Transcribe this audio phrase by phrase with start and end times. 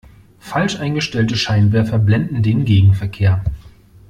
[0.39, 3.43] Falsch eingestellte Scheinwerfer blenden den Gegenverkehr.